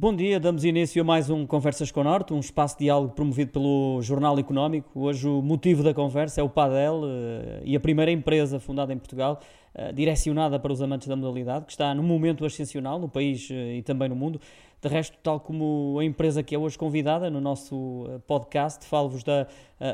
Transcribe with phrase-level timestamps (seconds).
[0.00, 3.12] Bom dia, damos início a mais um Conversas com o Norte, um espaço de diálogo
[3.12, 4.98] promovido pelo Jornal Económico.
[4.98, 8.96] Hoje o motivo da conversa é o Padel eh, e a primeira empresa fundada em
[8.96, 9.40] Portugal,
[9.74, 13.74] eh, direcionada para os amantes da modalidade, que está num momento ascensional no país eh,
[13.76, 14.40] e também no mundo.
[14.80, 19.46] De resto, tal como a empresa que é hoje convidada no nosso podcast, falo-vos da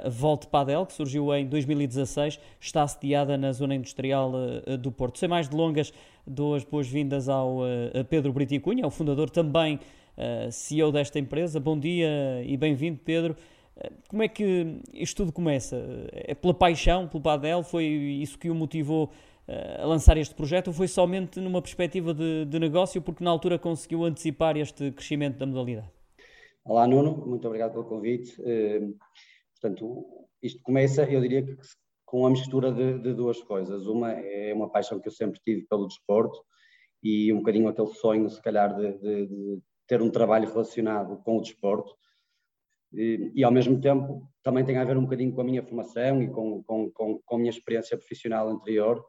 [0.09, 4.31] Volte Padel, que surgiu em 2016, está sediada na zona industrial
[4.79, 5.19] do Porto.
[5.19, 5.93] Sem mais delongas,
[6.25, 7.63] dou as boas-vindas ao
[8.09, 9.81] Pedro Briticunha, o fundador também
[10.17, 11.61] uh, CEO desta empresa.
[11.61, 13.37] Bom dia e bem-vindo, Pedro.
[13.77, 15.77] Uh, como é que isto tudo começa?
[16.13, 17.63] É pela paixão, pelo Padel?
[17.63, 19.11] Foi isso que o motivou
[19.49, 23.31] uh, a lançar este projeto ou foi somente numa perspectiva de, de negócio porque na
[23.31, 25.91] altura conseguiu antecipar este crescimento da modalidade?
[26.65, 27.25] Olá, Nuno.
[27.27, 28.37] Muito obrigado pelo convite.
[29.53, 30.07] portanto,
[30.43, 31.57] isto começa, eu diria que
[32.07, 33.87] com a mistura de, de, duas coisas.
[33.87, 36.41] Uma é uma paixão que eu sempre tive pelo desporto
[37.03, 41.43] e um bocadinho aquele sonho, se calhar, de, de, ter um trabalho relacionado com o
[41.43, 41.95] desporto
[42.93, 46.23] e, e, ao mesmo tempo também tem a ver um bocadinho com a minha formação
[46.23, 49.05] e com, com, com, com a minha experiência profissional anterior,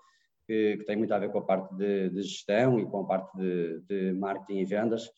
[0.45, 3.05] que, que, tem muito a ver com a parte de, de gestão e com a
[3.05, 5.09] parte de, de, marketing e vendas.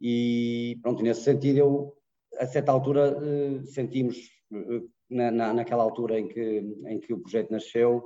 [0.00, 1.96] E pronto, nesse sentido, eu,
[2.38, 4.18] a certa altura, eh, sentimos,
[4.52, 6.40] eh, na, na, naquela altura em que,
[6.86, 8.04] em que o projeto nasceu,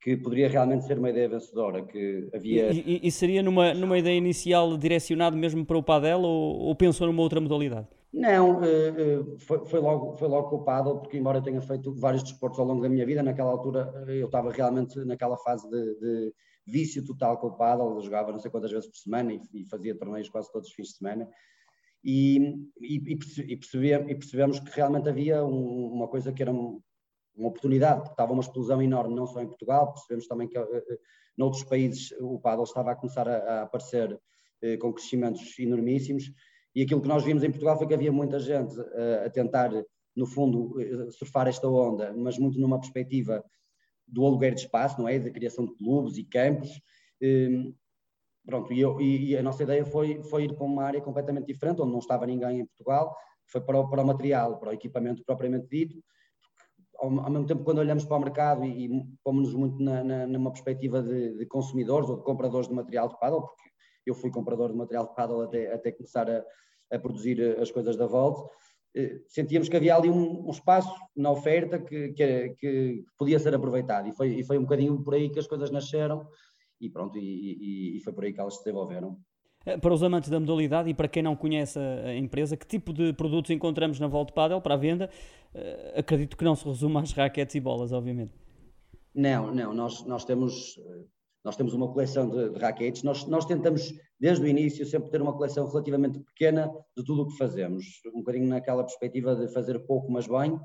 [0.00, 2.72] que poderia realmente ser uma ideia vencedora, que havia...
[2.72, 7.06] E, e seria numa, numa ideia inicial direcionado mesmo para o padel ou, ou pensou
[7.06, 7.86] numa outra modalidade?
[8.12, 11.60] Não, eh, eh, foi, foi, logo, foi logo com o paddle, porque embora eu tenha
[11.60, 15.36] feito vários desportos ao longo da minha vida, naquela altura eh, eu estava realmente naquela
[15.36, 16.34] fase de, de
[16.66, 19.64] vício total com o paddle, eu jogava não sei quantas vezes por semana e, e
[19.68, 21.28] fazia torneios quase todos os fins de semana,
[22.02, 22.38] e,
[22.80, 26.50] e, e, percebemos, e percebemos que realmente havia um, uma coisa que era
[27.36, 30.66] uma oportunidade, porque estava uma explosão enorme, não só em Portugal, percebemos também que uh,
[31.36, 36.32] noutros países o paddle estava a começar a, a aparecer uh, com crescimentos enormíssimos,
[36.74, 38.72] e aquilo que nós vimos em Portugal foi que havia muita gente
[39.26, 39.72] a tentar,
[40.14, 40.76] no fundo,
[41.10, 43.44] surfar esta onda, mas muito numa perspectiva
[44.10, 45.18] do aluguer de espaço, não é?
[45.18, 46.80] Da criação de clubes e campos.
[47.20, 47.72] Ehm,
[48.44, 51.80] pronto, e, eu, e, a nossa ideia foi, foi ir para uma área completamente diferente,
[51.80, 53.14] onde não estava ninguém em Portugal,
[53.46, 56.02] foi para o, para o material, para o equipamento propriamente dito,
[57.00, 60.50] ao, mesmo tempo, quando olhamos para o mercado e, e pomos-nos muito na, na, numa
[60.50, 63.70] perspectiva de, de, consumidores ou de compradores de material de paddle, porque
[64.06, 66.44] eu fui comprador de material de paddle até, até começar a,
[66.92, 68.48] a produzir eh, as coisas da Volt,
[68.94, 73.54] eh, sentíamos que havia ali um, um espaço na oferta que, que, que, podia ser
[73.54, 76.28] aproveitado e foi, e foi um bocadinho por aí que as coisas nasceram
[76.80, 79.18] e pronto, e, e, e foi por aí que elas se desenvolveram.
[79.66, 82.92] Eh, para os amantes da modalidade e para quem não conhece a empresa, que tipo
[82.92, 85.10] de produtos encontramos na Volta Padel para a venda?
[85.54, 88.32] Eh, acredito que não se resume às raquetes e bolas, obviamente.
[89.14, 90.80] Não, não, nós, nós, temos,
[91.44, 95.20] nós temos uma coleção de, de raquetes, nós, nós tentamos desde o início sempre ter
[95.20, 99.80] uma coleção relativamente pequena de tudo o que fazemos, um bocadinho naquela perspectiva de fazer
[99.80, 100.58] pouco mas bem,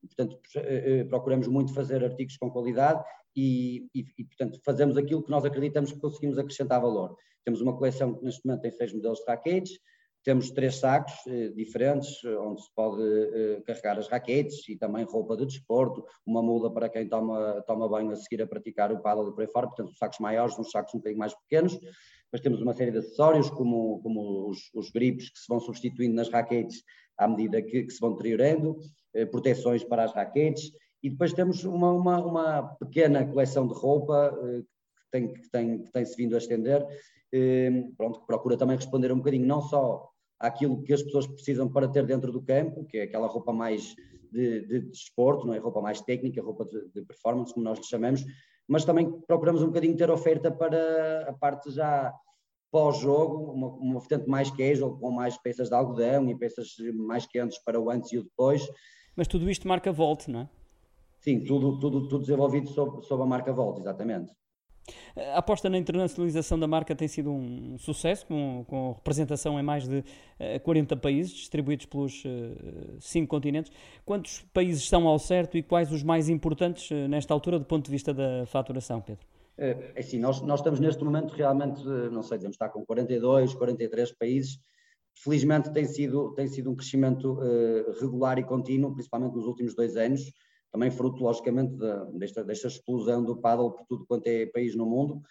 [0.00, 3.00] portanto eh, procuramos muito fazer artigos com qualidade
[3.36, 7.16] e, e, e, portanto fazemos aquilo que nós acreditamos que conseguimos acrescentar valor.
[7.44, 9.78] Temos uma coleção que neste momento tem seis modelos de raquetes,
[10.24, 15.36] temos três sacos eh, diferentes, onde se pode eh, carregar as raquetes e também roupa
[15.36, 19.30] de desporto, uma muda para quem toma, toma banho a seguir a praticar o paddle
[19.30, 21.72] e por aí fora, portanto, sacos maiores, uns sacos um bocadinho mais pequenos.
[21.72, 26.14] Depois temos uma série de acessórios, como, como os, os gripes que se vão substituindo
[26.14, 26.84] nas raquetes
[27.18, 28.78] à medida que, que se vão deteriorando,
[29.14, 30.72] eh, proteções para as raquetes,
[31.02, 35.82] e depois temos uma, uma, uma pequena coleção de roupa eh, que, tem, que, tem,
[35.82, 36.86] que tem se vindo a estender,
[37.96, 41.88] pronto, que procura também responder um bocadinho não só àquilo que as pessoas precisam para
[41.88, 43.94] ter dentro do campo, que é aquela roupa mais
[44.30, 45.58] de, de, de desporto, não é?
[45.58, 48.24] roupa mais técnica, roupa de, de, performance, como nós lhe chamamos,
[48.66, 52.12] mas também procuramos um bocadinho ter oferta para a parte já
[52.70, 57.58] pós-jogo, uma, uma vertente mais casual, com mais peças de algodão e peças mais quentes
[57.62, 58.66] para o antes e o depois.
[59.14, 60.48] Mas tudo isto marca Volt, não é?
[61.20, 64.32] Sim, tudo, tudo, tudo desenvolvido sob, sob a marca Volt, exatamente.
[65.34, 69.86] A aposta na internacionalização da marca tem sido um sucesso, com, com representação em mais
[69.86, 70.02] de
[70.62, 73.70] 40 eh, países, distribuídos pelos uh, cinco continentes.
[74.04, 77.84] Quantos países estão ao certo e quais os mais importantes uh, nesta altura, do ponto
[77.84, 79.24] de vista da faturação, Pedro?
[79.58, 84.12] É assim, nós, nós estamos neste momento realmente, não sei, devemos estar com 42, 43
[84.12, 84.58] países.
[85.14, 87.38] Felizmente tem sido, tem sido um crescimento
[88.00, 90.32] regular e contínuo, principalmente nos últimos dois anos
[90.72, 94.86] também fruto, logicamente, da, desta, desta explosão do paddle por tudo quanto é país no
[94.86, 95.22] mundo.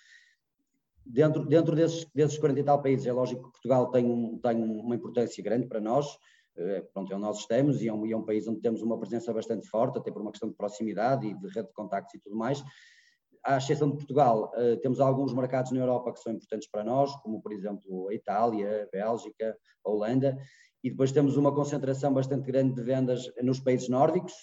[1.03, 4.63] Dentro, dentro desses, desses 40 e tal países, é lógico que Portugal tem, um, tem
[4.63, 6.05] uma importância grande para nós,
[6.55, 8.83] é, pronto, é onde nós estamos e é, um, e é um país onde temos
[8.83, 12.13] uma presença bastante forte, até por uma questão de proximidade e de rede de contactos
[12.13, 12.63] e tudo mais.
[13.43, 14.51] À exceção de Portugal,
[14.81, 18.83] temos alguns mercados na Europa que são importantes para nós, como por exemplo a Itália,
[18.83, 20.37] a Bélgica, a Holanda,
[20.83, 24.33] e depois temos uma concentração bastante grande de vendas nos países nórdicos,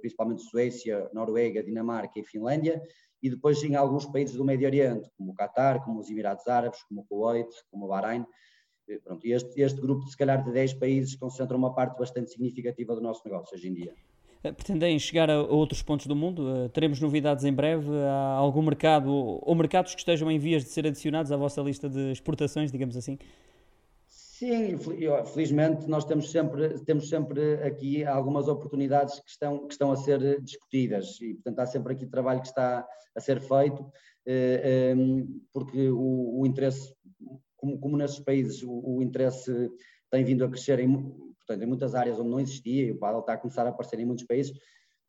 [0.00, 2.80] principalmente Suécia, Noruega, Dinamarca e Finlândia,
[3.22, 6.82] e depois em alguns países do Médio Oriente, como o Qatar, como os Emirados Árabes,
[6.84, 8.24] como o Kuwait, como o Bahrein.
[9.04, 13.00] Pronto, este, este grupo, se calhar, de 10 países concentra uma parte bastante significativa do
[13.00, 13.94] nosso negócio hoje em dia.
[14.42, 16.48] Eh, pretendem chegar a outros pontos do mundo?
[16.48, 17.88] Eh, teremos novidades em breve?
[18.08, 21.88] Há algum mercado ou mercados que estejam em vias de ser adicionados à vossa lista
[21.88, 23.18] de exportações, digamos assim?
[24.40, 24.78] Sim,
[25.34, 30.40] felizmente nós temos sempre, temos sempre aqui algumas oportunidades que estão, que estão a ser
[30.40, 33.92] discutidas e, portanto, há sempre aqui trabalho que está a ser feito,
[34.24, 36.90] eh, ehm, porque o, o interesse,
[37.54, 39.70] como, como nesses países, o, o, interesse
[40.10, 43.20] tem vindo a crescer em, portanto, em muitas áreas onde não existia e o paddle
[43.20, 44.52] está a começar a aparecer em muitos países.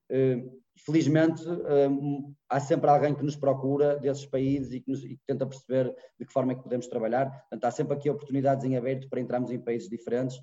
[0.09, 0.43] Eh,
[0.85, 5.21] felizmente um, há sempre alguém que nos procura desses países e que, nos, e que,
[5.25, 7.29] tenta perceber de que forma é que podemos trabalhar.
[7.29, 10.37] Portanto, há sempre aqui oportunidades em aberto para entrarmos em países diferentes.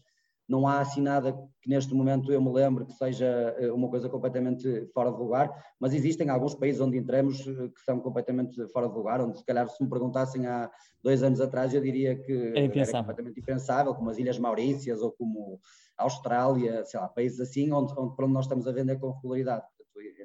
[0.49, 3.27] Não há assim nada que neste momento eu me lembre que seja
[3.59, 7.81] eh, uma coisa completamente fora de lugar, mas existem alguns países onde entramos eh, que
[7.85, 10.71] são completamente fora de lugar, onde se calhar se me perguntassem há
[11.03, 15.13] dois anos atrás eu diria que é era completamente impensável, como as Ilhas Maurícias ou
[15.13, 15.61] como
[15.99, 19.11] a Austrália, sei lá, países assim onde, onde, para onde nós estamos a vender com
[19.11, 19.65] regularidade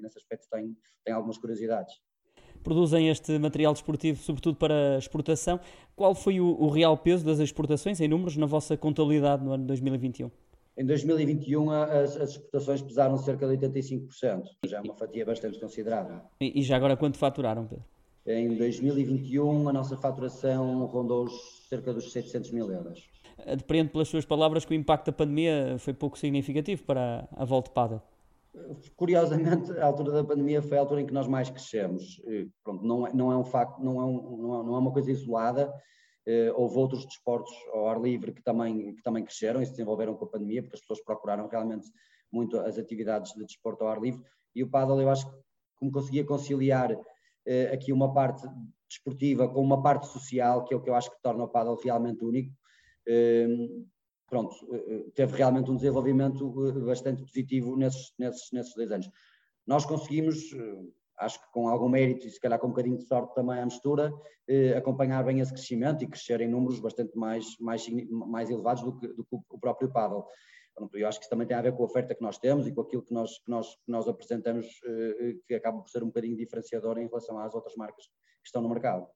[0.04, 1.96] nesse aspecto tenho, tenho algumas curiosidades.
[2.64, 5.60] Produzem este material desportivo sobretudo para exportação.
[5.96, 9.66] Qual foi o, o real peso das exportações em números na vossa contabilidade no ano
[9.66, 10.32] 2021?
[10.76, 16.22] Em 2021 as, as, exportações pesaram cerca de 85%, já é uma fatia bastante considerável.
[16.42, 17.86] E, e já agora quanto faturaram, Pedro?
[18.26, 21.28] Em 2021 a nossa faturação rondou
[21.70, 23.04] cerca dos 700 mil euros.
[23.58, 27.70] Depreendo pelas suas palavras que o impacto da pandemia foi pouco significativo para a volta
[27.70, 28.02] Pada.
[28.96, 32.22] Curiosamente, a altura da pandemia foi a altura em que nós mais crescemos.
[32.64, 35.12] Pronto, não, é, não é um facto, não é, um, não é, é uma coisa
[35.12, 35.74] isolada.
[36.26, 40.16] Uh, houve outros desportos ao ar livre que também, que também cresceram e se desenvolveram
[40.16, 41.86] com a pandemia, porque as pessoas procuraram realmente
[42.32, 44.24] muito as atividades de desporto ao ar livre.
[44.56, 45.38] E o paddle, eu acho que
[45.76, 48.48] como conseguia conciliar uh, aqui uma parte
[48.88, 51.78] desportiva com uma parte social, que é o que eu acho que torna o paddle
[51.84, 52.52] realmente único,
[53.10, 53.86] uh,
[54.34, 59.08] pronto, eh, eh, teve realmente um desenvolvimento eh, bastante positivo nesses, nesses, nesses dois anos.
[59.68, 60.38] Nós conseguimos,
[61.20, 63.64] acho que com algum mérito e se calhar com um bocadinho de sorte também à
[63.64, 64.12] mistura,
[64.76, 69.08] acompanhar bem esse crescimento e crescer em números bastante mais, mais, mais elevados do que,
[69.08, 70.26] do que o próprio paddle.
[70.94, 72.74] Eu acho que isso também tem a ver com a oferta que nós temos e
[72.74, 74.68] com aquilo que nós, que nós, que nós apresentamos,
[75.48, 78.68] que acaba por ser um bocadinho diferenciador em relação às outras marcas que estão no
[78.68, 79.08] mercado.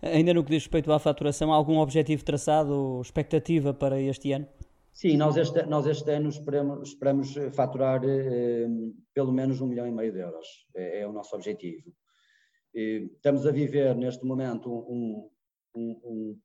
[0.00, 4.32] Ainda no que diz respeito à faturação, há algum objetivo traçado ou expectativa para este
[4.32, 4.48] ano?
[4.92, 8.68] Sim, nós este, nós este ano esperamos, esperamos faturar eh,
[9.14, 11.90] pelo menos um milhão e meio de euros, é, é o nosso objetivo.
[12.74, 15.30] E estamos a viver neste momento um,
[15.74, 16.40] um, um,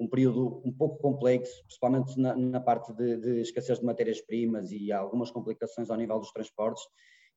[0.00, 4.92] um, período um pouco complexo, principalmente na, na parte de, de, escassez de matérias-primas e
[4.92, 6.84] algumas complicações ao nível dos transportes,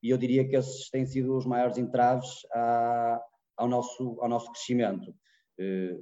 [0.02, 3.20] e eu diria que esses têm sido os maiores entraves à,
[3.56, 5.12] ao, nosso, ao nosso crescimento.
[5.58, 5.98] Eh,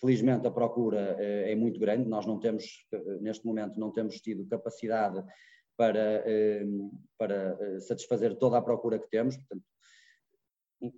[0.00, 4.20] Felizmente a procura eh, é muito grande, nós não temos, eh, neste momento, não temos
[4.20, 5.24] tido capacidade
[5.76, 6.64] para, eh,
[7.16, 9.64] para satisfazer toda a procura que temos, portanto,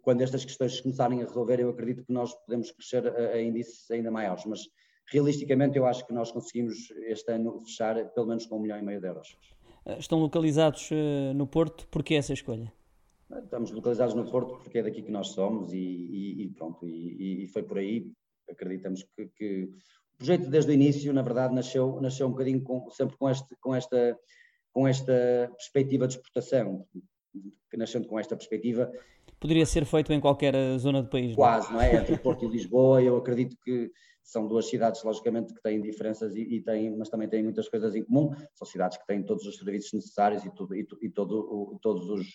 [0.02, 3.40] quando estas questões se começarem a resolver, eu acredito que nós podemos crescer a, a
[3.40, 4.60] índices ainda maiores, mas
[5.10, 8.82] realisticamente eu acho que nós conseguimos este ano fechar pelo menos com um milhão e
[8.82, 9.34] meio de euros.
[9.98, 10.90] Estão localizados
[11.34, 12.70] no Porto, porquê essa escolha?
[13.38, 17.44] Estamos localizados no Porto porque é daqui que nós somos e, e, e pronto, e,
[17.44, 18.12] e, foi por aí
[18.50, 19.64] acreditamos que, que,
[20.14, 23.56] o projeto desde o início, na verdade, nasceu, nasceu um bocadinho com, sempre com, este,
[23.60, 24.18] com, esta,
[24.72, 26.86] com esta perspectiva de exportação,
[27.70, 28.90] que nascendo com esta perspectiva.
[29.38, 31.34] Poderia ser feito em qualquer zona do país.
[31.34, 31.96] Quase, não é?
[31.96, 33.90] Entre Porto e Lisboa, eu acredito que
[34.22, 37.94] são duas cidades, logicamente, que têm diferenças e, e têm, mas também têm muitas coisas
[37.94, 38.30] em comum.
[38.54, 42.08] São cidades que têm todos os serviços necessários e, tudo, e, e todo, o, todos
[42.08, 42.26] os,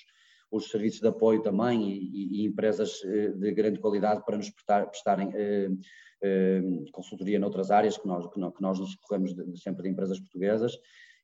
[0.51, 4.87] os serviços de apoio também e, e, empresas eh, de grande qualidade para nos prestar,
[4.87, 5.69] prestarem eh,
[6.91, 10.19] consultoria noutras áreas que nós, que nós, que nós nos corremos de, sempre de empresas
[10.19, 10.77] portuguesas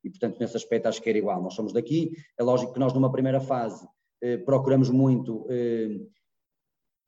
[0.04, 1.42] e, portanto, nesse aspecto acho que era igual.
[1.42, 3.88] Nós somos daqui, é lógico que nós numa primeira fase
[4.22, 6.00] eh, procuramos muito eh,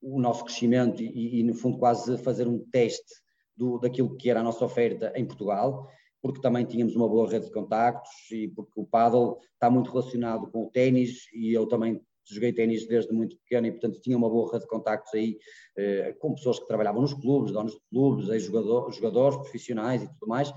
[0.02, 3.14] o nosso crescimento e, e, no fundo, quase fazer um teste
[3.56, 5.90] do, daquilo que era a nossa oferta em Portugal,
[6.22, 10.50] porque também tínhamos uma boa rede de contactos e porque o paddle está muito relacionado
[10.50, 14.30] com o ténis e eu também joguei ténis desde muito pequeno e, portanto, tinha uma
[14.30, 15.38] boa rede de contactos aí
[15.78, 20.28] eh, com pessoas que trabalhavam nos clubes, donos de clubes, jogador, jogadores profissionais e tudo
[20.28, 20.54] mais.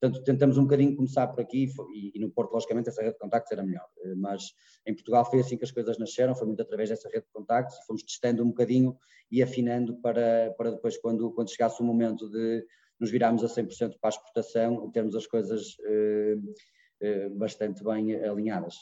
[0.00, 3.18] Portanto, tentamos um bocadinho começar por aqui e, e, no Porto, logicamente, essa rede de
[3.18, 3.86] contactos era melhor.
[4.16, 4.44] Mas
[4.86, 7.76] em Portugal foi assim que as coisas nasceram, foi muito através dessa rede de contactos
[7.76, 8.96] e fomos testando um bocadinho
[9.30, 12.64] e afinando para, para depois, quando, quando chegasse o momento de
[12.98, 16.36] nos virarmos a 100% para a exportação, termos as coisas eh, eh,
[17.36, 18.76] bastante bem alinhadas.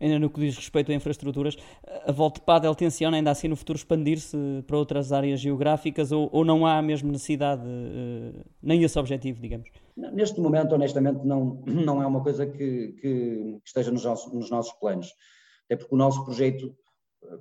[0.00, 1.56] Ainda no que diz respeito a infraestruturas,
[2.06, 6.44] a Volta Padel tenciona ainda assim no futuro expandir-se para outras áreas geográficas ou, ou
[6.44, 9.68] não há a mesma necessidade, eh, nem esse objetivo, digamos?
[9.96, 14.72] Neste momento, honestamente, não, não é uma coisa que, que esteja nos nossos, nos nossos
[14.74, 15.12] planos.
[15.66, 16.74] Até porque o nosso projeto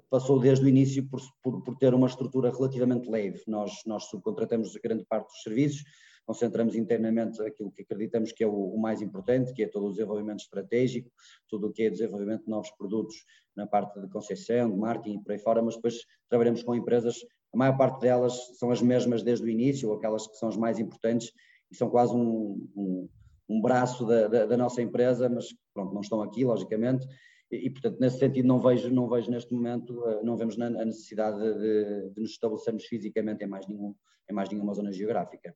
[0.09, 3.41] passou desde o início por, por, por, ter uma estrutura relativamente leve.
[3.47, 5.83] Nós, nós subcontratamos grande parte dos serviços,
[6.25, 10.39] concentramos internamente aquilo que acreditamos que é o, mais importante, que é todo o desenvolvimento
[10.39, 11.11] estratégico,
[11.49, 13.15] tudo o que é desenvolvimento de novos produtos
[13.55, 17.17] na parte de concessão, de marketing e por aí fora, mas depois trabalhamos com empresas,
[17.53, 20.79] a maior parte delas são as mesmas desde o início, aquelas que são as mais
[20.79, 21.31] importantes
[21.71, 23.09] e são quase um, um,
[23.49, 27.05] um braço da, da, da, nossa empresa, mas pronto, não estão aqui, logicamente,
[27.51, 30.69] e, e, portanto, nesse sentido, não vejo, não vejo neste momento, eh, não vemos a
[30.69, 33.93] necessidade de, de nos estabelecermos fisicamente em mais, nenhum,
[34.29, 35.55] em mais nenhuma zona geográfica.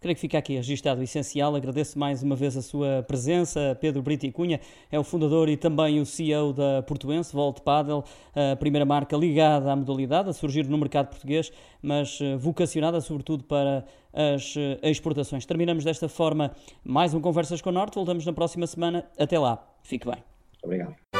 [0.00, 1.56] Creio que fica aqui registado o essencial.
[1.56, 3.76] Agradeço mais uma vez a sua presença.
[3.80, 4.60] Pedro Brito e Cunha
[4.92, 9.72] é o fundador e também o CEO da Portuense, Volt Paddle, a primeira marca ligada
[9.72, 11.52] à modalidade, a surgir no mercado português,
[11.82, 15.44] mas eh, vocacionada sobretudo para as eh, exportações.
[15.44, 16.52] Terminamos desta forma
[16.84, 17.96] mais um Conversas com o Norte.
[17.96, 19.04] Voltamos na próxima semana.
[19.18, 19.66] Até lá.
[19.82, 20.22] Fique bem.
[20.62, 21.17] Obrigado.